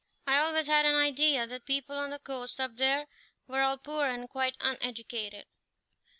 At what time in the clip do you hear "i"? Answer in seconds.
0.25-0.37